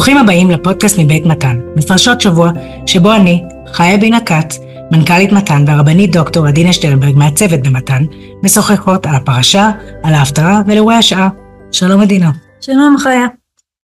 [0.00, 2.50] ברוכים הבאים לפודקאסט מבית מתן, מפרשות שבוע
[2.86, 4.58] שבו אני, חיה בינה כץ,
[4.92, 8.04] מנכ"לית מתן והרבנית דוקטור עדינה שטרנברג מהצוות במתן,
[8.42, 9.70] משוחחות על הפרשה,
[10.02, 11.28] על ההפטרה ולאירועי השעה.
[11.72, 12.30] שלום עדינה.
[12.60, 13.26] שלום חיה.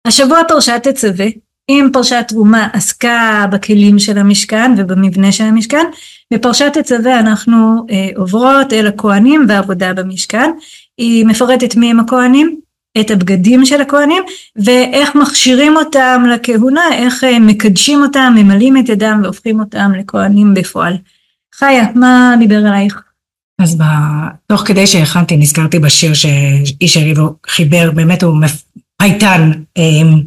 [0.08, 1.26] השבוע פרשת תצווה,
[1.70, 5.86] אם פרשת תרומה עסקה בכלים של המשכן ובמבנה של המשכן,
[6.34, 10.52] בפרשת תצווה אנחנו אה, עוברות אל הכהנים ועבודה במשכן.
[10.98, 12.65] היא מפרטת מי הם הכהנים,
[13.00, 14.24] את הבגדים של הכהנים
[14.56, 20.98] ואיך מכשירים אותם לכהונה, איך אה, מקדשים אותם, ממלאים את ידם והופכים אותם לכהנים בפועל.
[21.56, 23.02] חיה, מה דיבר עלייך?
[23.62, 23.78] אז
[24.48, 28.38] תוך כדי שהכנתי נזכרתי בשיר שאיש הריבו חיבר, באמת הוא
[28.98, 30.22] פייטן, אמ,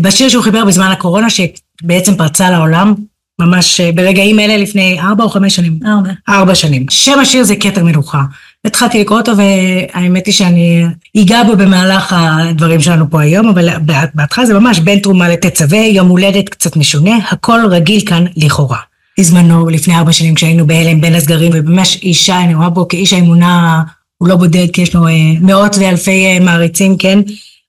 [0.00, 2.94] בשיר שהוא חיבר בזמן הקורונה שבעצם פרצה לעולם,
[3.40, 5.78] ממש אה, ברגעים אלה לפני ארבע או חמש שנים.
[5.86, 6.10] ארבע.
[6.28, 6.86] ארבע שנים.
[6.90, 8.22] שם השיר זה כתר מלוכה.
[8.64, 10.84] התחלתי לקרוא אותו והאמת היא שאני
[11.16, 13.68] אגע בו במהלך הדברים שלנו פה היום, אבל
[14.14, 18.78] בהתחלה זה ממש בין תרומה לתצווה, יום הולדת קצת משונה, הכל רגיל כאן לכאורה.
[19.18, 23.82] בזמנו, לפני ארבע שנים כשהיינו בהלם בין הסגרים, וממש אישה, אני רואה בו כאיש האמונה,
[24.18, 27.20] הוא לא בודד, כי יש לו אה, מאות ואלפי אה, מעריצים, כן?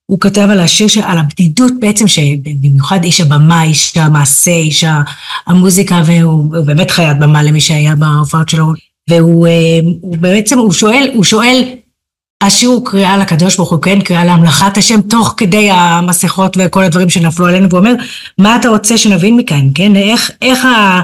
[0.05, 4.85] הוא כותב על השיר, על הבדידות בעצם, שבמיוחד איש הבמה, איש המעשה, איש
[5.47, 8.84] המוזיקה, והוא באמת חיית במה למי שהיה בהופעות שלו.
[9.09, 11.63] והוא אה, הוא בעצם, הוא שואל, הוא שואל,
[12.43, 17.09] השיר הוא קריאה לקדוש ברוך הוא, כן, קריאה להמלכת השם, תוך כדי המסכות וכל הדברים
[17.09, 17.93] שנפלו עלינו, והוא אומר,
[18.37, 21.01] מה אתה רוצה שנבין מכאן, כן, איך, איך ה...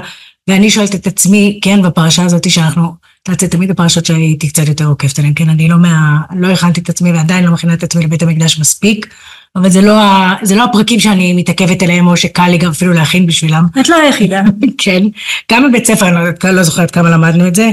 [0.48, 2.92] ואני שואלת את עצמי, כן, בפרשה הזאת שאנחנו,
[3.30, 6.20] את זה תמיד הפרשות שהייתי קצת יותר עוקבת עליהן, כן, אני לא מה...
[6.36, 9.06] לא הכנתי את עצמי ועדיין לא מכינה את עצמי לבית המקדש מספיק.
[9.56, 9.94] אבל זה לא,
[10.42, 13.66] זה לא הפרקים שאני מתעכבת עליהם, או שקל לי גם אפילו להכין בשבילם.
[13.80, 14.42] את לא היחידה.
[14.78, 15.02] כן.
[15.52, 16.14] גם בבית ספר, אני
[16.44, 17.70] לא, לא זוכרת כמה למדנו את זה.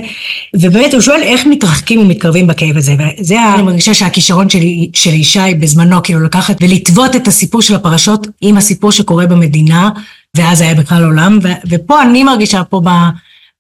[0.56, 2.96] ובאמת, הוא שואל איך מתרחקים ומתקרבים בכאב הזה.
[3.20, 8.28] וזה, אני מרגישה שהכישרון שלי, של ישי בזמנו, כאילו לקחת ולטוות את הסיפור של הפרשות
[8.42, 9.90] עם הסיפור שקורה במדינה,
[10.38, 11.40] ואז היה בכלל עולם.
[11.44, 12.90] ו, ופה אני מרגישה פה ב...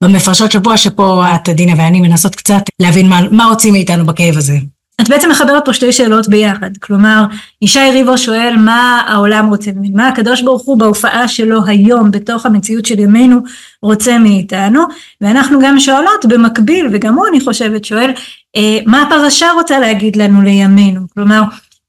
[0.03, 4.57] במפרשות שבוע, שפה את, עדינה ואני מנסות קצת להבין מה, מה רוצים מאיתנו בכאב הזה.
[5.01, 7.23] את בעצם מחברת פה שתי שאלות ביחד, כלומר
[7.61, 12.85] ישי ריבו שואל מה העולם רוצה מה הקדוש ברוך הוא בהופעה שלו היום בתוך המציאות
[12.85, 13.39] של ימינו
[13.81, 14.83] רוצה מאיתנו,
[15.21, 18.11] ואנחנו גם שואלות במקביל, וגם הוא אני חושבת שואל,
[18.55, 21.41] אה, מה הפרשה רוצה להגיד לנו לימינו, כלומר,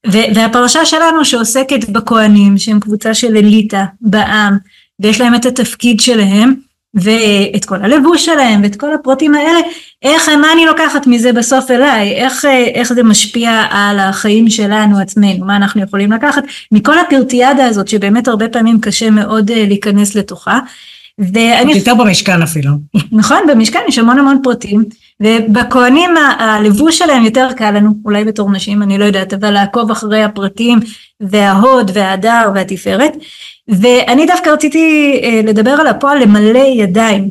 [0.06, 4.56] והפרשה שלנו שעוסקת בכהנים שהם קבוצה של אליטה בעם,
[5.00, 6.54] ויש להם את התפקיד שלהם,
[6.94, 9.58] ואת כל הלבוש שלהם ואת כל הפרטים האלה,
[10.02, 15.44] איך, מה אני לוקחת מזה בסוף אליי, איך, איך זה משפיע על החיים שלנו עצמנו,
[15.46, 16.42] מה אנחנו יכולים לקחת
[16.72, 20.58] מכל הפרטיאדה הזאת שבאמת הרבה פעמים קשה מאוד אה, להיכנס לתוכה.
[21.18, 21.72] ואני...
[21.72, 22.70] יותר במשכן אפילו.
[23.12, 24.84] נכון, במשכן יש המון המון פרטים,
[25.20, 30.22] ובכהנים הלבוש שלהם יותר קל לנו, אולי בתור נשים, אני לא יודעת, אבל לעקוב אחרי
[30.22, 30.78] הפרטים
[31.20, 33.16] וההוד וההדר והתפארת.
[33.68, 37.30] ואני דווקא רציתי אה, לדבר על הפועל למלא ידיים.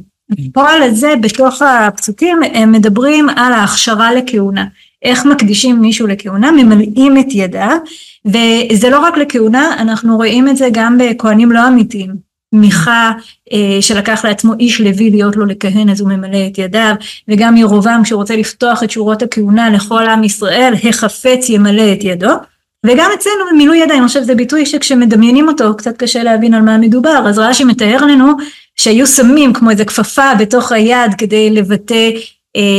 [0.50, 4.66] הפועל הזה בתוך הפסוקים הם מדברים על ההכשרה לכהונה.
[5.04, 7.78] איך מקדישים מישהו לכהונה, ממלאים את ידיו,
[8.26, 12.29] וזה לא רק לכהונה, אנחנו רואים את זה גם בכהנים לא אמיתיים.
[12.54, 13.12] מיכה
[13.54, 16.94] אה, שלקח לעצמו איש לוי להיות לו לכהן אז הוא ממלא את ידיו
[17.28, 22.32] וגם ירובעם כשהוא רוצה לפתוח את שורות הכהונה לכל עם ישראל החפץ ימלא את ידו.
[22.86, 27.24] וגם אצלנו במילוי ידיים, עכשיו זה ביטוי שכשמדמיינים אותו קצת קשה להבין על מה מדובר,
[27.28, 28.34] אז רש"י מתאר לנו
[28.76, 32.10] שהיו שמים כמו איזה כפפה בתוך היד כדי לבטא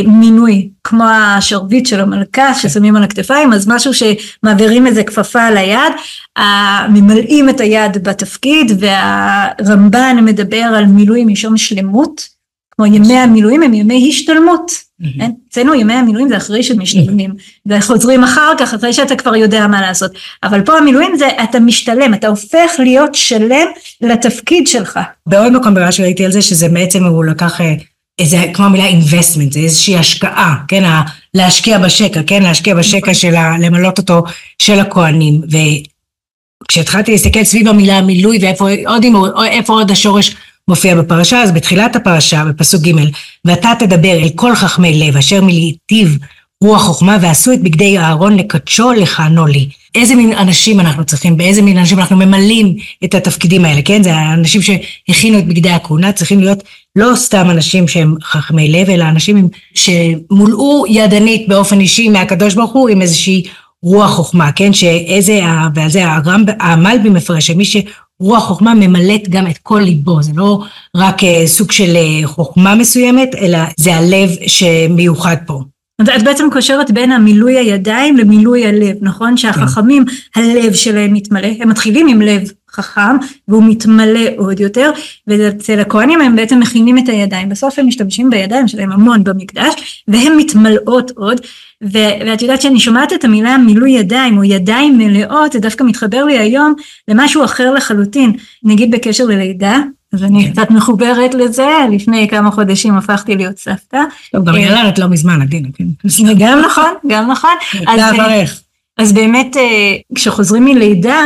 [0.07, 5.93] מינוי, כמו השרביט של המלכה ששמים על הכתפיים, אז משהו שמעבירים איזה כפפה על היד,
[6.89, 12.29] ממלאים את היד בתפקיד והרמב"ן מדבר על מילוי משום שלמות,
[12.71, 14.91] כמו ימי המילואים הם ימי השתלמות.
[15.19, 15.31] כן?
[15.49, 17.31] אצלנו ימי המילואים זה אחרי שמשתלמים,
[17.67, 20.13] וחוזרים אחר כך, אחרי שאתה כבר יודע מה לעשות.
[20.43, 23.67] אבל פה המילואים זה אתה משתלם, אתה הופך להיות שלם
[24.01, 25.01] לתפקיד שלך.
[25.27, 27.61] בעוד מקום במה שראיתי על זה, שזה בעצם הוא לקח
[28.21, 30.85] איזה, כמו המילה investment, זה איזושהי השקעה, כן?
[31.35, 32.43] להשקיע בשקע, כן?
[32.43, 33.59] להשקיע בשקע של ה...
[33.59, 34.23] למלות אותו
[34.59, 35.41] של הכוהנים.
[36.65, 39.05] וכשהתחלתי להסתכל סביב המילה מילוי ואיפה עוד,
[39.45, 40.35] איפה עוד השורש
[40.69, 42.93] מופיע בפרשה, אז בתחילת הפרשה, בפסוק ג',
[43.45, 46.19] ואתה תדבר אל כל חכמי לב, אשר מלהיטיב
[46.65, 49.69] רוח חוכמה, ועשו את בגדי אהרון לקדשו לכהנו לי.
[49.95, 54.03] איזה מין אנשים אנחנו צריכים, באיזה מין אנשים אנחנו ממלאים את התפקידים האלה, כן?
[54.03, 56.63] זה האנשים שהכינו את בגדי הכהונה, צריכים להיות
[56.97, 62.89] לא סתם אנשים שהם חכמי לב, אלא אנשים שמולאו ידנית באופן אישי מהקדוש ברוך הוא
[62.89, 63.43] עם איזושהי
[63.83, 64.73] רוח חוכמה, כן?
[64.73, 65.41] שאיזה,
[65.75, 66.05] ועל זה
[66.61, 67.65] המלבי מפרש, שמי
[68.21, 70.59] רוח חוכמה ממלאת גם את כל ליבו, זה לא
[70.97, 75.61] רק אה, סוג של אה, חוכמה מסוימת, אלא זה הלב שמיוחד פה.
[76.09, 79.37] את בעצם קושרת בין המילוי הידיים למילוי הלב, נכון?
[79.37, 80.05] שהחכמים,
[80.37, 83.17] הלב שלהם מתמלא, הם מתחילים עם לב חכם
[83.49, 84.91] והוא מתמלא עוד יותר
[85.27, 87.49] ואצל הכהנים הם בעצם מכינים את הידיים.
[87.49, 91.41] בסוף הם משתמשים בידיים שלהם המון במקדש והם מתמלאות עוד.
[91.83, 96.39] ואת יודעת שאני שומעת את המילה מילוי ידיים או ידיים מלאות זה דווקא מתחבר לי
[96.39, 96.75] היום
[97.09, 98.33] למשהו אחר לחלוטין.
[98.65, 99.79] נגיד בקשר ללידה
[100.13, 100.53] אז אני.
[100.53, 104.01] קצת מחוברת לזה, לפני כמה חודשים הפכתי להיות סבתא.
[104.33, 105.85] טוב, גם ילדת לא מזמן, עדינה, כן.
[106.39, 107.51] גם נכון, גם נכון.
[108.99, 109.57] אז באמת
[110.15, 111.21] כשחוזרים מלידה,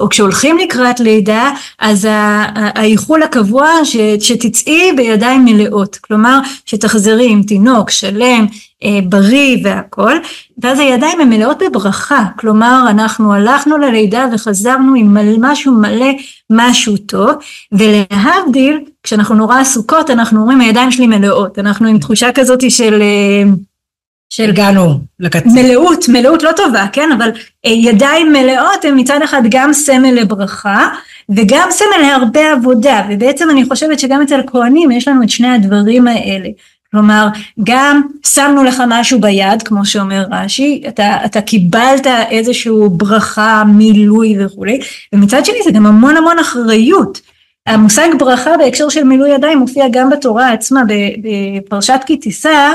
[0.00, 2.08] או כשהולכים לקראת לידה, אז
[2.54, 8.46] האיחול הקבוע ש, שתצאי בידיים מלאות, כלומר שתחזרי עם תינוק שלם,
[9.08, 10.12] בריא והכל,
[10.62, 16.10] ואז הידיים הן מלאות בברכה, כלומר אנחנו הלכנו ללידה וחזרנו עם משהו מלא,
[16.50, 17.30] משהו טוב,
[17.72, 23.02] ולהבדיל, כשאנחנו נורא עסוקות אנחנו אומרים הידיים שלי מלאות, אנחנו עם תחושה כזאת של
[24.30, 25.48] של הגענו לקצה.
[25.54, 27.30] מלאות, מלאות לא טובה, כן, אבל
[27.64, 30.88] ידיים מלאות הם מצד אחד גם סמל לברכה
[31.28, 36.08] וגם סמל להרבה עבודה, ובעצם אני חושבת שגם אצל כהנים יש לנו את שני הדברים
[36.08, 36.48] האלה.
[36.90, 37.28] כלומר,
[37.64, 44.80] גם שמנו לך משהו ביד, כמו שאומר רש"י, אתה, אתה קיבלת איזושהי ברכה, מילוי וכולי,
[45.12, 47.20] ומצד שני זה גם המון המון אחריות.
[47.66, 50.82] המושג ברכה בהקשר של מילוי ידיים מופיע גם בתורה עצמה,
[51.66, 52.72] בפרשת כי תישא,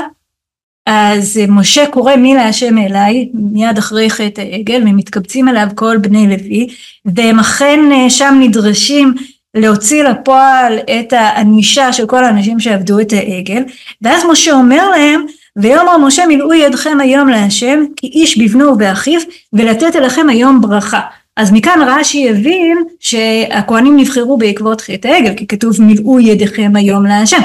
[0.86, 6.68] אז משה קורא מי להשם אליי, מיד אחרי חטא העגל, ומתקבצים אליו כל בני לוי,
[7.04, 9.14] והם אכן שם נדרשים
[9.54, 13.62] להוציא לפועל את הענישה של כל האנשים שעבדו את העגל,
[14.02, 19.20] ואז משה אומר להם, ויאמר משה מילאו ידכם היום להשם, כי איש בבנו ובאחיו,
[19.52, 21.00] ולתת אליכם היום ברכה.
[21.36, 27.40] אז מכאן רש"י הבין שהכהנים נבחרו בעקבות חטא העגל, כי כתוב מילאו ידיכם היום להשם.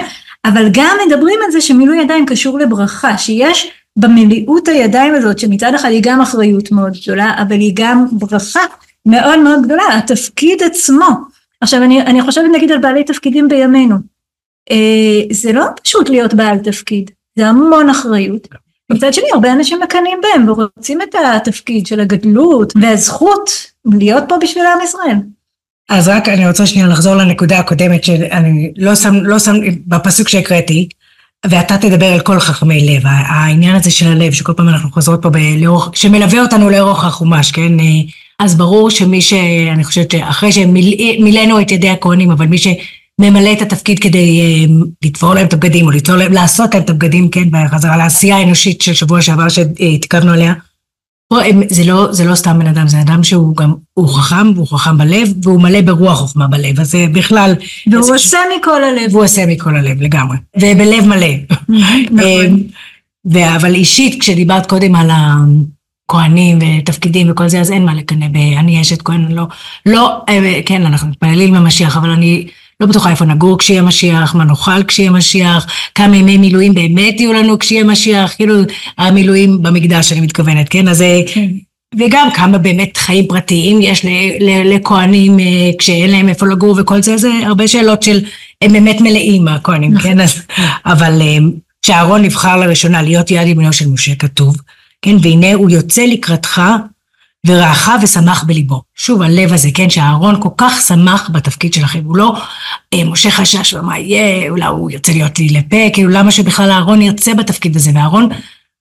[0.45, 5.89] אבל גם מדברים על זה שמילוי ידיים קשור לברכה, שיש במילאות הידיים הזאת, שמצד אחד
[5.89, 8.61] היא גם אחריות מאוד גדולה, אבל היא גם ברכה
[9.05, 11.09] מאוד מאוד גדולה, התפקיד עצמו.
[11.61, 13.95] עכשיו אני, אני חושבת נגיד על בעלי תפקידים בימינו,
[14.71, 18.47] אה, זה לא פשוט להיות בעל תפקיד, זה המון אחריות.
[18.91, 23.49] מצד שני הרבה אנשים מקנאים בהם ורוצים את התפקיד של הגדלות והזכות
[23.85, 25.17] להיות פה בשביל עם ישראל.
[25.89, 29.56] אז רק אני רוצה שנייה לחזור לנקודה הקודמת שאני לא שם, לא שם,
[29.88, 30.88] בפסוק שהקראתי,
[31.45, 35.30] ואתה תדבר על כל חכמי לב, העניין הזה של הלב, שכל פעם אנחנו חוזרות פה
[35.57, 37.72] לאורך, שמלווה אותנו לאורך החומש, כן?
[38.39, 39.33] אז ברור שמי ש...
[39.74, 44.68] אני חושבת שאחרי שמילאנו את ידי הכהנים, אבל מי שממלא את התפקיד כדי
[45.04, 47.44] לתפור להם את הבגדים, או להם, לעשות להם את הבגדים, כן?
[47.51, 50.54] בחזרה לעשייה האנושית של שבוע שעבר שהתקרבנו עליה,
[51.69, 54.98] זה לא, זה לא סתם בן אדם, זה אדם שהוא גם, הוא חכם, והוא חכם
[54.98, 57.54] בלב, והוא מלא ברוח חוכמה בלב, אז זה בכלל...
[57.88, 58.60] והוא זה עושה ש...
[58.60, 59.12] מכל הלב.
[59.12, 60.38] והוא עושה מכל הלב, לגמרי.
[60.57, 61.28] ובלב מלא.
[62.12, 62.63] נכון.
[63.56, 65.10] אבל אישית, כשדיברת קודם על
[66.10, 68.36] הכהנים ותפקידים וכל זה, אז אין מה לקנא ב...
[68.36, 69.48] אני אשת כהן, לא,
[69.86, 70.22] לא,
[70.66, 72.48] כן, אנחנו מתפללים במשיח, אבל אני
[72.81, 77.33] לא בטוחה איפה נגור כשיהיה משיח, מה נאכל כשיהיה משיח, כמה ימי מילואים באמת יהיו
[77.33, 78.56] לנו כשיהיה משיח, כאילו
[78.98, 80.88] המילואים במקדש אני מתכוונת, כן?
[80.88, 81.48] אז כן.
[82.00, 84.06] וגם כמה באמת חיים פרטיים יש
[84.66, 85.38] לכהנים
[85.80, 88.25] כשאין להם איפה לגור וכל זה, זה הרבה שאלות של,
[88.62, 90.19] הם באמת מלאים הכהנים, כן?
[90.19, 90.42] אז,
[90.86, 91.22] אבל
[91.81, 94.57] כשאהרון נבחר לראשונה להיות יד ימינו של משה כתוב,
[95.01, 95.16] כן?
[95.22, 96.62] והנה הוא יוצא לקראתך
[97.47, 98.81] ורעך ושמח בליבו.
[98.95, 102.33] שוב, הלב הזה, כן, שאהרון כל כך שמח בתפקיד שלכם, הוא לא
[102.94, 107.01] אה, משה חשש ומה יהיה, אולי הוא יוצא להיות לי לפה, כאילו למה שבכלל אהרון
[107.01, 108.30] ירצה בתפקיד הזה, ואהרון,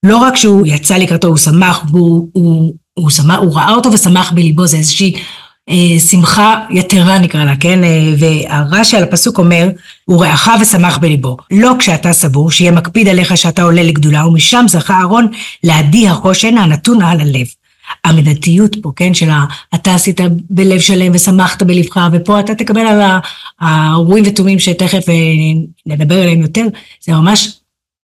[0.07, 4.33] לא רק שהוא יצא לקראתו, הוא שמח, הוא, הוא, הוא, שמח, הוא ראה אותו ושמח
[4.33, 5.15] בליבו, זה איזושהי
[5.69, 9.69] אה, שמחה יתרה נקרא לה, כן, אה, והרש"י על הפסוק אומר,
[10.05, 14.95] הוא רעך ושמח בליבו, לא כשאתה סבור, שיהיה מקפיד עליך שאתה עולה לגדולה, ומשם זכה
[14.95, 15.29] אהרון
[15.65, 17.47] להדיח חושן הנתון על הלב.
[18.05, 19.29] המידתיות פה, כן, של
[19.75, 20.21] אתה עשית
[20.51, 23.01] בלב שלם ושמחת בלבך, ופה אתה תקבל על
[23.61, 25.05] האורים ותומים שתכף
[25.87, 26.65] נדבר עליהם יותר,
[27.01, 27.61] זה ממש,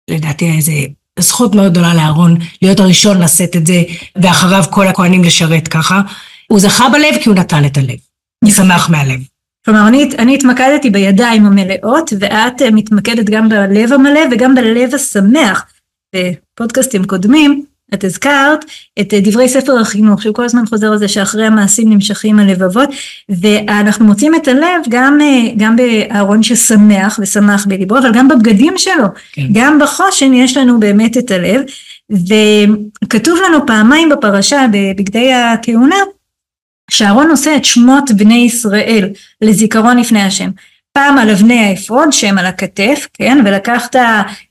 [0.10, 0.72] לדעתי, איזה
[1.20, 3.84] זכות מאוד גדולה לאהרון להיות הראשון לשאת את זה,
[4.16, 6.02] ואחריו כל הכהנים לשרת ככה.
[6.48, 7.98] הוא זכה בלב כי הוא נטל את הלב,
[8.44, 9.20] הוא שמח מהלב.
[9.66, 15.66] כלומר, אני, אני התמקדתי בידיים המלאות, ואת מתמקדת גם בלב המלא וגם בלב השמח.
[16.16, 18.66] בפודקאסטים קודמים, את הזכרת
[19.00, 22.90] את דברי ספר החינוך, שהוא כל הזמן חוזר על זה שאחרי המעשים נמשכים הלבבות,
[23.30, 25.20] ואנחנו מוצאים את הלב גם,
[25.58, 29.48] גם באהרון ששמח ושמח בליבו, אבל גם בבגדים שלו, כן.
[29.54, 31.62] גם בחושן יש לנו באמת את הלב,
[33.04, 35.96] וכתוב לנו פעמיים בפרשה בבגדי הכהונה,
[36.92, 39.10] שאהרון עושה את שמות בני ישראל
[39.42, 40.50] לזיכרון לפני השם.
[40.94, 43.96] פעם על אבני האפוד שהם על הכתף, כן, ולקחת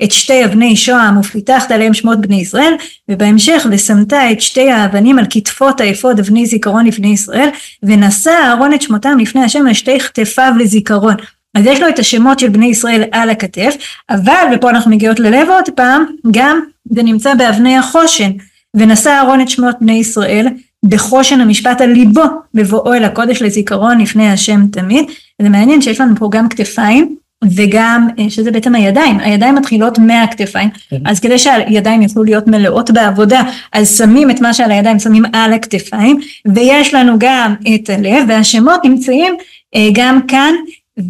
[0.05, 2.75] את שתי אבני שוהם ופיתחת עליהם שמות בני ישראל,
[3.09, 7.49] ובהמשך ושמת את שתי האבנים על כתפות האפוד אבני זיכרון לפני ישראל,
[7.83, 11.15] ונשא אהרון את שמותם לפני השם על שתי כתפיו לזיכרון.
[11.55, 13.75] אז יש לו את השמות של בני ישראל על הכתף,
[14.11, 16.61] אבל, ופה אנחנו מגיעות ללב עוד פעם, גם
[16.93, 18.31] זה נמצא באבני החושן,
[18.77, 20.47] ונשא אהרון את שמות בני ישראל
[20.85, 22.25] בחושן המשפט על ליבו
[22.55, 25.05] בבואו אל הקודש לזיכרון לפני השם תמיד.
[25.43, 27.17] זה מעניין שיש לנו פה גם כתפיים
[27.51, 30.97] וגם אה, שזה בעצם הידיים, הידיים מתחילות מהכתפיים, כן.
[31.05, 35.53] אז כדי שהידיים יוכלו להיות מלאות בעבודה, אז שמים את מה שעל הידיים, שמים על
[35.53, 36.21] הכתפיים,
[36.55, 39.35] ויש לנו גם את הלב, והשמות נמצאים
[39.75, 40.55] אה, גם כאן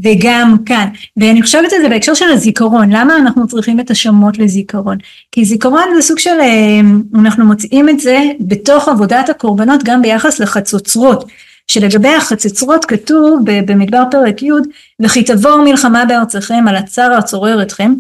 [0.03, 0.89] וגם כאן.
[1.17, 4.99] ואני חושבת על זה בהקשר של הזיכרון, למה אנחנו צריכים את השמות לזיכרון?
[5.33, 6.81] כי זיכרון זה סוג של, אה,
[7.15, 11.25] אנחנו מוצאים את זה בתוך עבודת הקורבנות גם ביחס לחצוצרות.
[11.67, 14.51] שלגבי החצוצרות כתוב במדבר פרק י'
[15.01, 17.95] וכי תבואו מלחמה בארצכם על הצר הצורר אתכם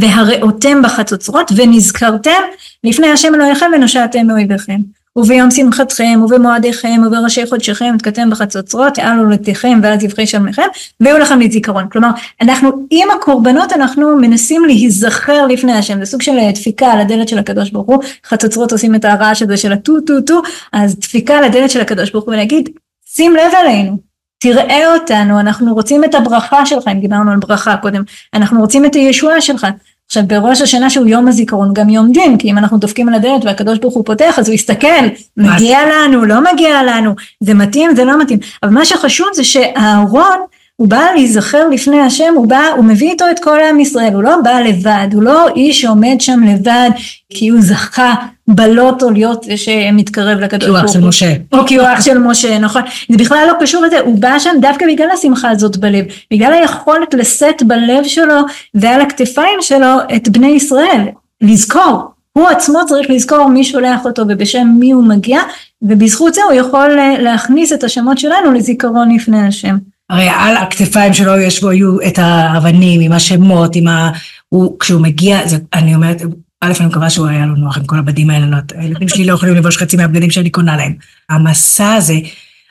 [0.00, 2.42] והראותם בחצוצרות ונזכרתם
[2.84, 4.80] לפני השם אלוהיכם ונושעתם מאויביכם
[5.16, 10.62] וביום שמחתכם ובמועדיכם ובראשי חודשיכם התקתם בחצוצרות על עולתיכם ועל זבחי שלמיכם
[11.00, 11.88] ויהיו לכם לזיכרון.
[11.88, 15.98] כלומר אנחנו עם הקורבנות אנחנו מנסים להיזכר לפני השם.
[15.98, 18.02] זה סוג של אה, דפיקה על הדלת של הקדוש ברוך הוא.
[18.26, 20.42] חצוצרות עושים את הרעש הזה של הטו טו טו.
[20.72, 22.68] אז דפיקה על הדלת של הקדוש ברוך הוא ולהגיד
[23.06, 24.06] שים לב עלינו
[24.38, 26.88] תראה אותנו אנחנו רוצים את הברכה שלך.
[26.88, 28.02] אם דיברנו על ברכה קודם
[28.34, 29.66] אנחנו רוצים את הישועה שלך
[30.06, 33.44] עכשיו בראש השנה שהוא יום הזיכרון גם יום דין כי אם אנחנו דופקים על הדלת
[33.44, 38.04] והקדוש ברוך הוא פותח אז הוא יסתכל מגיע לנו לא מגיע לנו זה מתאים זה
[38.04, 38.38] לא מתאים.
[38.62, 40.38] אבל מה שחשוב זה שאהרון
[40.76, 44.22] הוא בא להיזכר לפני השם, הוא בא, הוא מביא איתו את כל עם ישראל, הוא
[44.22, 46.90] לא בא לבד, הוא לא איש שעומד שם לבד
[47.30, 48.14] כי הוא זכה
[48.48, 50.88] בלוטו להיות זה שמתקרב לקדוש ברוך הוא.
[50.88, 51.34] כי הוא אח של משה.
[51.52, 52.82] או כי הוא אח של משה, נכון.
[53.10, 57.14] זה בכלל לא קשור לזה, הוא בא שם דווקא בגלל השמחה הזאת בלב, בגלל היכולת
[57.14, 58.40] לשאת בלב שלו
[58.74, 61.02] ועל הכתפיים שלו את בני ישראל,
[61.40, 62.02] לזכור.
[62.32, 65.40] הוא עצמו צריך לזכור מי שולח אותו ובשם מי הוא מגיע,
[65.82, 69.76] ובזכות זה הוא יכול אה, להכניס את השמות שלנו לזיכרון לפני השם.
[70.10, 74.10] הרי על הכתפיים שלו יש בו, היו את האבנים עם השמות, עם ה...
[74.48, 76.22] הוא, כשהוא מגיע, זה, אני אומרת,
[76.60, 79.34] א', אני מקווה שהוא היה לו נוח עם כל הבדים האלה, לא, הילדים שלי לא
[79.34, 80.94] יכולים לבוש חצי מהבגדים שאני קונה להם.
[81.30, 82.14] המסע הזה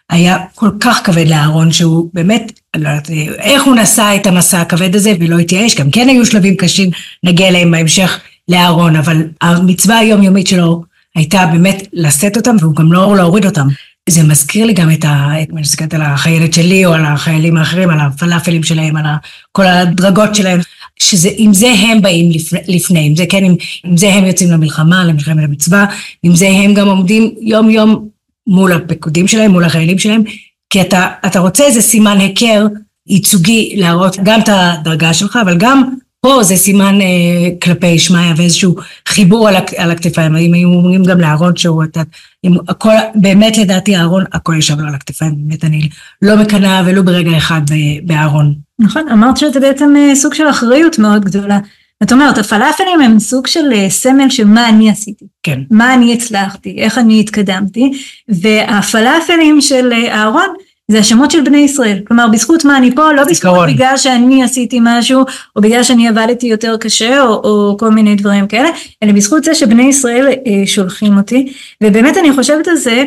[0.10, 4.62] היה כל כך כבד לאהרון, שהוא באמת, אני לא יודעת איך הוא נשא את המסע
[4.62, 6.90] הכבד הזה ולא התייאש, גם כן היו שלבים קשים,
[7.24, 10.84] נגיע אליהם בהמשך לאהרון, אבל המצווה היומיומית שלו
[11.16, 13.68] הייתה באמת לשאת אותם, והוא גם לא להוריד אותם.
[14.10, 15.32] זה מזכיר לי גם את ה...
[15.38, 19.06] אם אני מסתכלת על החיילת שלי או על החיילים האחרים, על הפלאפלים שלהם, על
[19.52, 20.60] כל הדרגות שלהם,
[21.00, 24.52] שזה, עם זה הם באים לפני, לפני עם זה כן, עם, עם זה הם יוצאים
[24.52, 25.86] למלחמה, למלחמת המצווה,
[26.24, 28.08] עם זה הם גם עומדים יום יום
[28.48, 30.24] מול הפקודים שלהם, מול החיילים שלהם,
[30.70, 32.68] כי אתה, אתה רוצה איזה סימן היכר
[33.08, 35.84] ייצוגי להראות גם את הדרגה שלך, אבל גם
[36.22, 38.76] פה זה סימן אה, כלפי שמעיה ואיזשהו
[39.08, 42.02] חיבור על, על הכתפיים, אם היו אומרים גם לאהרון שהוא, אתה,
[42.44, 45.90] אם הכל, באמת לדעתי אהרון, הכל ישב לו על הכתפיים, באמת אני
[46.22, 47.62] לא מקנאה ולו ברגע אחד
[48.04, 48.54] באהרון.
[48.80, 51.60] נכון, אמרת שזה בעצם אה, סוג של אחריות מאוד גדולה.
[52.04, 55.26] את אומרת, הפלאפלים הם סוג של אה, סמל של מה אני עשיתי.
[55.44, 55.60] כן.
[55.72, 57.92] מה אני הצלחתי, איך אני התקדמתי,
[58.30, 60.50] והפלאפלים של אה, אהרון
[60.92, 64.80] זה השמות של בני ישראל, כלומר בזכות מה אני פה, לא בזכות בגלל שאני עשיתי
[64.82, 65.24] משהו,
[65.56, 68.70] או בגלל שאני עבדתי יותר קשה, או, או כל מיני דברים כאלה,
[69.04, 73.04] אלא בזכות זה שבני ישראל אה, שולחים אותי, ובאמת אני חושבת על זה,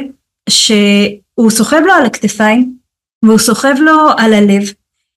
[0.48, 2.72] שהוא סוחב לו על הכתפיים,
[3.24, 4.62] והוא סוחב לו על הלב,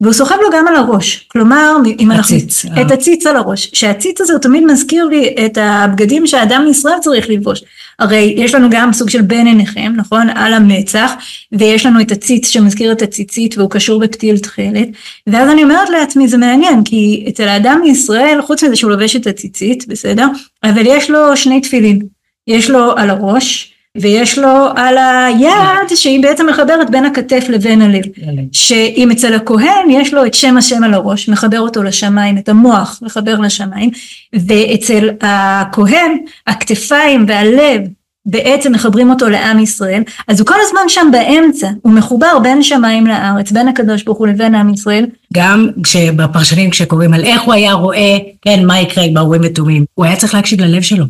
[0.02, 2.36] והוא סוחב לו גם על הראש, כלומר, אם אנחנו...
[2.36, 2.66] הציץ.
[2.82, 7.30] את הציץ על הראש, שהציץ הזה הוא תמיד מזכיר לי את הבגדים שהאדם מישראל צריך
[7.30, 7.64] ללבוש.
[8.00, 10.30] הרי יש לנו גם סוג של בין עיניכם, נכון?
[10.30, 11.12] על המצח,
[11.52, 14.88] ויש לנו את הציץ שמזכיר את הציצית והוא קשור בפתיל תכלת,
[15.28, 19.28] ואז אני אומרת לעצמי זה מעניין, כי אצל האדם מישראל, חוץ מזה שהוא לובש את
[19.28, 20.28] הציצית, בסדר?
[20.64, 22.00] אבל יש לו שני תפילין,
[22.48, 28.04] יש לו על הראש, ויש לו על היד שהיא בעצם מחברת בין הכתף לבין הלב.
[28.52, 33.00] שאם אצל הכהן יש לו את שם השם על הראש, מחבר אותו לשמיים, את המוח
[33.02, 33.90] מחבר לשמיים,
[34.34, 36.18] ואצל הכהן
[36.48, 37.82] הכתפיים והלב
[38.26, 43.08] בעצם מחברים אותו לעם ישראל, אז הוא כל הזמן שם באמצע, הוא מחובר בין שמיים
[43.08, 45.06] לארץ, בין הקדוש ברוך הוא לבין עם ישראל.
[45.34, 50.06] גם כשבפרשנים כשקוראים על איך הוא היה רואה, כן, מה יקרה עם האורים ותומים, הוא
[50.06, 51.06] היה צריך להקשיב ללב שלו.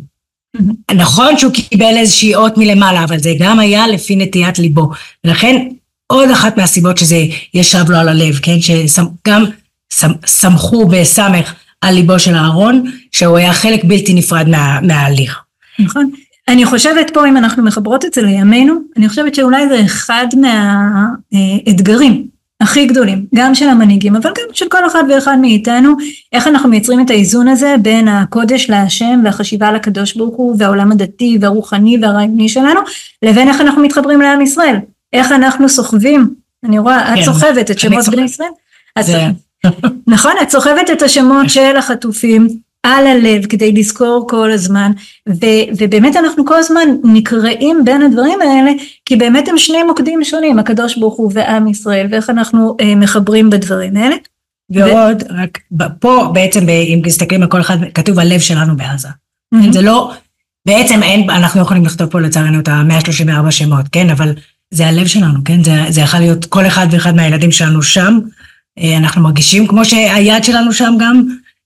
[0.94, 4.90] נכון שהוא קיבל איזושהי אות מלמעלה, אבל זה גם היה לפי נטיית ליבו.
[5.24, 5.68] ולכן
[6.06, 7.16] עוד אחת מהסיבות שזה
[7.54, 8.56] ישב לו על הלב, כן?
[8.60, 9.44] שגם
[10.26, 15.40] סמכו בסמך על ליבו של אהרון, שהוא היה חלק בלתי נפרד מה, מההליך.
[15.78, 16.10] נכון.
[16.48, 20.26] אני חושבת פה, אם אנחנו מחברות את זה לימינו, אני חושבת שאולי זה אחד
[21.32, 22.26] מהאתגרים
[22.62, 25.92] הכי גדולים, גם של המנהיגים, אבל גם של כל אחד ואחד מאיתנו,
[26.32, 30.92] איך אנחנו מייצרים את האיזון הזה בין הקודש להשם והחשיבה על הקדוש ברוך הוא והעולם
[30.92, 32.80] הדתי והרוחני והרעיוני שלנו,
[33.22, 34.76] לבין איך אנחנו מתחברים לעם ישראל,
[35.12, 36.30] איך אנחנו סוחבים,
[36.64, 38.08] אני רואה, את כן, סוחבת את שמות.
[38.08, 38.48] בני ישראל,
[39.00, 39.26] את זה-
[40.06, 42.48] נכון, את סוחבת את השמות של החטופים
[42.82, 44.92] על הלב כדי לזכור כל הזמן,
[45.28, 48.70] ו- ובאמת אנחנו כל הזמן נקראים בין הדברים האלה,
[49.06, 53.50] כי באמת הם שני מוקדים שונים, הקדוש ברוך הוא ועם ישראל, ואיך אנחנו אה, מחברים
[53.50, 54.16] בדברים האלה.
[54.70, 59.08] ועוד, רק ב- פה בעצם, אם מסתכלים על כל אחד, כתוב הלב שלנו בעזה.
[59.70, 60.12] זה לא,
[60.66, 64.10] בעצם אין, אנחנו יכולים לכתוב פה לצערנו את ה-134 שמות, כן?
[64.10, 64.34] אבל
[64.70, 65.64] זה הלב שלנו, כן?
[65.64, 68.18] זה, זה יכול להיות כל אחד ואחד מהילדים שלנו שם.
[68.78, 71.22] אה, אנחנו מרגישים כמו שהיד שלנו שם גם,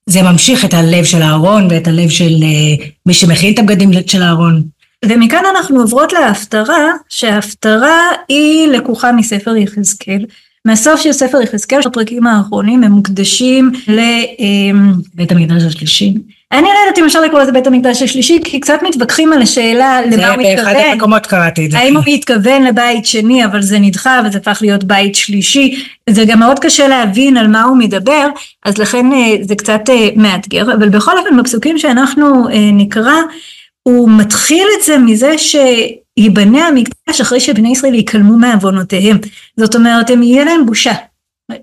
[0.07, 4.23] זה ממשיך את הלב של אהרון ואת הלב של אה, מי שמכין את הבגדים של
[4.23, 4.63] אהרון.
[5.05, 10.25] ומכאן אנחנו עוברות להפטרה, שההפטרה היא לקוחה מספר יחזקאל.
[10.65, 14.01] מהסוף של ספר יחזקאל, הפרקים האחרונים הם מוקדשים ל...
[14.39, 16.15] אמ, בית המקדש השלישי.
[16.53, 20.01] אני לא יודעת אם אפשר לקרוא לזה בית המקדש השלישי, כי קצת מתווכחים על השאלה
[20.07, 20.91] למה הוא באחד מתכוון.
[20.93, 21.79] המקומות קראתי את זה.
[21.79, 25.85] האם הוא מתכוון לבית שני, אבל זה נדחה וזה הפך להיות בית שלישי.
[26.11, 28.29] זה גם מאוד קשה להבין על מה הוא מדבר,
[28.65, 30.75] אז לכן אה, זה קצת אה, מאתגר.
[30.75, 33.15] אבל בכל אופן, בפסוקים שאנחנו אה, נקרא,
[33.83, 39.19] הוא מתחיל את זה מזה שיבנה המקדש אחרי שבני ישראל ייכלמו מעוונותיהם.
[39.57, 40.93] זאת אומרת, הם יהיה להם בושה.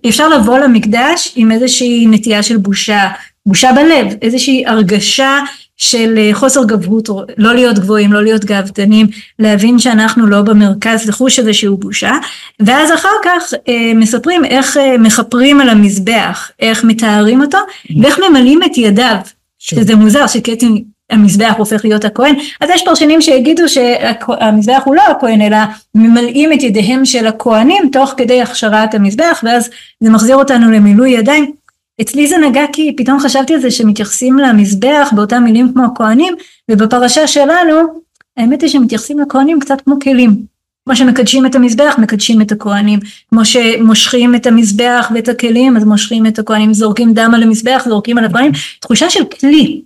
[0.09, 3.07] אפשר לבוא למקדש עם איזושהי נטייה של בושה,
[3.45, 5.39] בושה בלב, איזושהי הרגשה
[5.77, 9.07] של אה, חוסר גבהות, לא להיות גבוהים, לא להיות גאוותנים,
[9.39, 12.12] להבין שאנחנו לא במרכז, לחוש איזשהו בושה,
[12.59, 17.57] ואז אחר כך אה, מספרים איך אה, מכפרים על המזבח, איך מתארים אותו,
[18.01, 19.17] ואיך ממלאים את ידיו,
[19.59, 19.79] שוב.
[19.79, 25.41] שזה מוזר שקטין המזבח הופך להיות הכהן, אז יש פרשנים שיגידו שהמזבח הוא לא הכהן
[25.41, 25.57] אלא
[25.95, 29.69] ממלאים את ידיהם של הכהנים תוך כדי הכשרת המזבח ואז
[30.00, 31.62] זה מחזיר אותנו למילוי ידיים.
[32.03, 36.33] אצלי זה נגע כי פתאום חשבתי על זה שמתייחסים למזבח באותם מילים כמו הכהנים
[36.72, 38.03] ובפרשה שלנו
[38.38, 40.53] האמת היא שמתייחסים לכהנים קצת כמו כלים.
[40.86, 43.00] כמו שמקדשים את המזבח מקדשים את הכהנים.
[43.29, 46.74] כמו שמושכים את המזבח ואת הכלים אז מושכים את הכהנים.
[46.74, 48.51] זורקים דם על המזבח זורקים על הכהנים.
[48.79, 49.81] תחושה של כלי.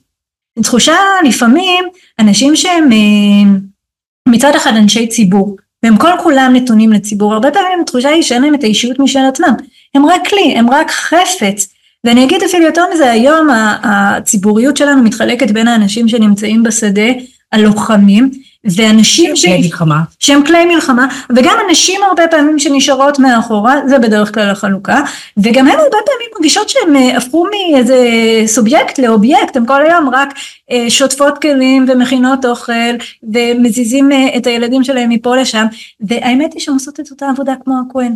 [0.63, 1.85] תחושה לפעמים
[2.19, 3.59] אנשים שהם אה,
[4.29, 8.55] מצד אחד אנשי ציבור והם כל כולם נתונים לציבור הרבה פעמים התחושה היא שאין להם
[8.55, 9.53] את האישיות משל עצמם.
[9.95, 11.67] הם רק כלי הם רק חפץ
[12.03, 13.47] ואני אגיד אפילו יותר מזה היום
[13.83, 17.11] הציבוריות שלנו מתחלקת בין האנשים שנמצאים בשדה
[17.51, 18.31] הלוחמים
[18.75, 19.45] ואנשים ש...
[19.45, 20.01] כלי מלחמה.
[20.19, 25.01] שהם כלי מלחמה וגם הנשים הרבה פעמים שנשארות מאחורה זה בדרך כלל החלוקה
[25.37, 27.97] וגם הן הרבה פעמים מרגישות שהן אה, הפכו מאיזה
[28.45, 30.33] סובייקט לאובייקט הם כל היום רק
[30.71, 32.73] אה, שוטפות כלים ומכינות אוכל
[33.33, 35.65] ומזיזים אה, את הילדים שלהם מפה לשם
[35.99, 38.15] והאמת היא שהן עושות את אותה עבודה כמו הכהן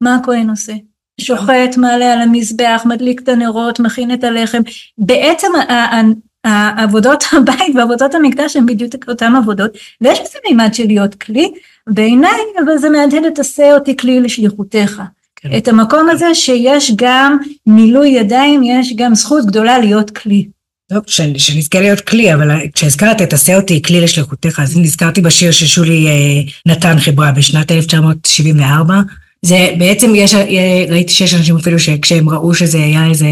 [0.00, 0.72] מה הכהן עושה?
[1.20, 4.62] שוחט מעלה על המזבח מדליק את הנרות מכין את הלחם
[4.98, 6.00] בעצם ה- ה-
[6.48, 11.52] ה- עבודות הבית ועבודות המקדש הן בדיוק אותן עבודות ויש בזה מימד של להיות כלי
[11.86, 15.02] בעיניי אבל זה מהדהד את עשה אותי כלי לשליחותך
[15.36, 15.56] כן.
[15.56, 20.48] את המקום הזה שיש גם מילוי ידיים יש גם זכות גדולה להיות כלי
[20.92, 21.02] טוב,
[21.38, 26.72] שנזכה להיות כלי, אבל כשהזכרת את עשה אותי כלי לשליחותך, אז נזכרתי בשיר ששולי אה,
[26.72, 28.94] נתן חיברה בשנת 1974.
[29.42, 33.26] זה בעצם, יש, אה, ראיתי שיש אנשים אפילו שכשהם ראו שזה היה איזה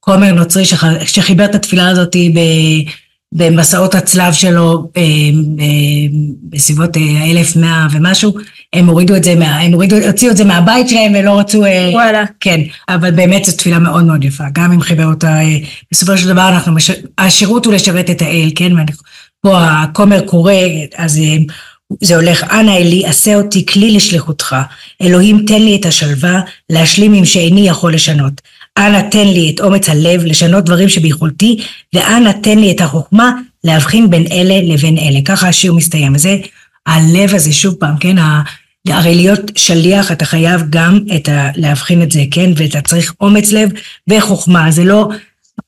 [0.00, 2.38] כומר נוצרי שח, שחיבר את התפילה הזאת ב,
[3.32, 5.02] במסעות הצלב שלו אה,
[5.60, 5.66] אה,
[6.42, 8.34] בסביבות אה, 1100 ומשהו,
[8.72, 11.62] הם הורידו את זה, מה, הם הורידו, הוציאו את זה מהבית שלהם ולא רצו...
[11.92, 15.38] וואלה כן, אבל באמת זו תפילה מאוד מאוד יפה, גם אם חיבר אותה,
[15.92, 16.72] בסופו של דבר אנחנו.
[17.18, 18.72] השירות הוא לשרת את האל, כן,
[19.40, 20.52] פה הכומר קורא,
[20.96, 21.20] אז
[22.00, 24.56] זה הולך, אנא אלי, עשה אותי כלי לשליחותך,
[25.02, 28.40] אלוהים תן לי את השלווה, להשלים עם שאיני יכול לשנות.
[28.78, 31.60] אנא תן לי את אומץ הלב, לשנות דברים שביכולתי,
[31.94, 33.32] ואנא תן לי את החוכמה,
[33.64, 35.20] להבחין בין אלה לבין אלה.
[35.24, 36.36] ככה השיר מסתיים, וזה
[36.86, 38.16] הלב הזה, שוב פעם, כן.
[38.88, 42.50] הרי להיות שליח אתה חייב גם את ה, להבחין את זה, כן?
[42.56, 43.70] ואתה צריך אומץ לב
[44.08, 45.08] וחוכמה, זה לא,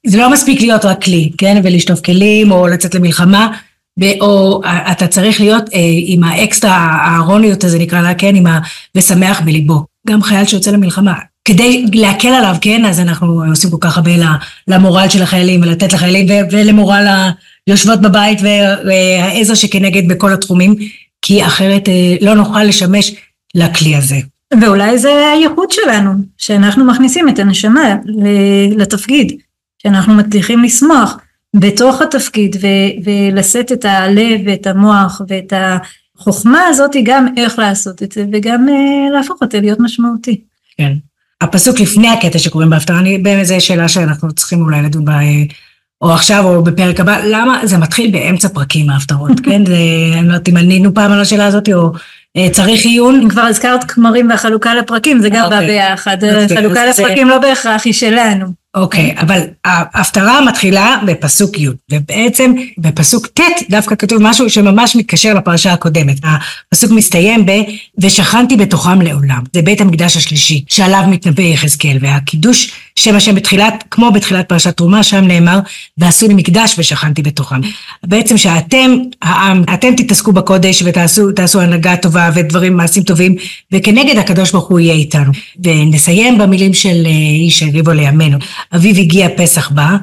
[0.06, 1.60] זה לא מספיק להיות רק כלי, כן?
[1.64, 3.48] ולשטוף כלים או לצאת למלחמה,
[4.20, 4.60] או
[4.92, 8.36] אתה צריך להיות אה, עם האקסטרה האירוניות הזה נקרא לה, כן?
[8.36, 8.60] עם ה...
[8.94, 9.84] ושמח בליבו.
[10.06, 11.14] גם חייל שיוצא למלחמה.
[11.44, 12.84] כדי להקל עליו, כן?
[12.84, 14.10] אז אנחנו עושים כל כך הרבה
[14.68, 17.06] למורל של החיילים ולתת לחיילים ולמורל
[17.66, 18.38] היושבות בבית
[18.86, 20.74] והעזר שכנגד בכל התחומים.
[21.22, 23.14] כי אחרת אה, לא נוכל לשמש
[23.54, 24.16] לכלי הזה.
[24.60, 27.94] ואולי זה הייחוד שלנו, שאנחנו מכניסים את הנשמה
[28.76, 29.32] לתפקיד,
[29.82, 31.16] שאנחנו מצליחים לשמוח
[31.54, 38.12] בתוך התפקיד ו- ולשאת את הלב ואת המוח ואת החוכמה הזאת גם איך לעשות את
[38.12, 40.40] זה וגם uh, להפוך את זה להיות משמעותי.
[40.78, 40.92] כן.
[41.40, 45.18] הפסוק לפני הקטע שקוראים בהפטרה, אני באמת זו שאלה שאנחנו צריכים אולי לדון בה,
[46.02, 49.66] או עכשיו או בפרק הבא, למה זה מתחיל באמצע פרקים ההפטרות, כן?
[49.66, 49.76] זה,
[50.12, 51.92] אני לא יודעת אם ענינו פעם על השאלה הזאת, או
[52.36, 53.20] אה, צריך עיון.
[53.22, 55.66] אם כבר הזכרת כמרים והחלוקה לפרקים, זה גם בא אוקיי.
[55.66, 56.24] ביחד.
[56.24, 58.63] אוקיי, חלוקה לפרקים לא בהכרח היא שלנו.
[58.74, 65.72] אוקיי, אבל ההפטרה מתחילה בפסוק י', ובעצם בפסוק ט' דווקא כתוב משהו שממש מתקשר לפרשה
[65.72, 66.16] הקודמת.
[66.24, 67.50] הפסוק מסתיים ב
[67.98, 69.42] "ושכנתי בתוכם לעולם".
[69.54, 75.02] זה בית המקדש השלישי, שעליו מתנבא יחזקאל, והקידוש שם השם בתחילת, כמו בתחילת פרשת תרומה,
[75.02, 75.58] שם נאמר
[75.98, 77.60] "ועשו לי מקדש ושכנתי בתוכם".
[78.04, 78.90] בעצם שאתם,
[79.22, 83.36] העם, אתם תתעסקו בקודש ותעשו תעשו הנהגה טובה ודברים, מעשים טובים,
[83.72, 85.32] וכנגד הקדוש ברוך הוא יהיה איתנו.
[85.64, 88.38] ונסיים במילים של אה, איש הריבו לימינו.
[88.72, 89.96] אביב הגיע פסח בא,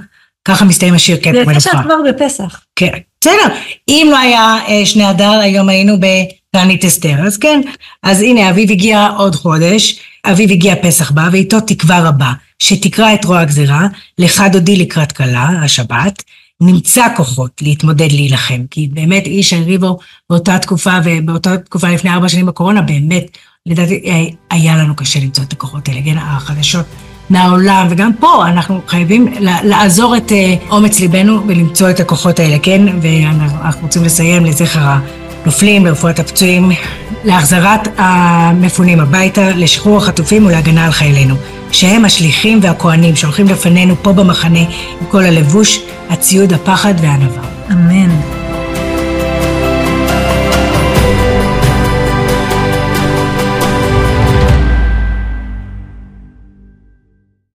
[0.45, 1.59] ככה מסתיים השיר זה קטע יפה מלוכה.
[1.59, 2.61] שאת כבר בפסח.
[2.75, 3.55] כן, בסדר.
[3.87, 7.15] אם לא היה אה, שני אדר, היום היינו בתענית אסתר.
[7.27, 7.61] אז כן,
[8.03, 13.25] אז הנה, אביב הגיע עוד חודש, אביב הגיע פסח בא, ואיתו תקווה רבה, שתקרא את
[13.25, 16.23] רוע הגזירה, לך דודי לקראת כלה, השבת,
[16.61, 18.61] נמצא כוחות להתמודד להילחם.
[18.71, 19.97] כי באמת איש הריבו
[20.29, 25.43] באותה תקופה, ובאותה תקופה לפני ארבע שנים בקורונה, באמת, לדעתי, אה, היה לנו קשה למצוא
[25.43, 26.85] את הכוחות האלה, כן, החדשות.
[27.31, 32.81] מהעולם, וגם פה אנחנו חייבים לעזור את אה, אומץ ליבנו ולמצוא את הכוחות האלה, כן?
[33.01, 34.79] ואנחנו רוצים לסיים לזכר
[35.43, 36.71] הנופלים, לרפואת הפצועים,
[37.23, 41.35] להחזרת המפונים הביתה, לשחרור החטופים ולהגנה על חיילינו,
[41.71, 44.59] שהם השליחים והכוהנים שהולכים לפנינו פה במחנה
[45.01, 47.43] עם כל הלבוש, הציוד, הפחד והענווה.
[47.71, 48.40] אמן.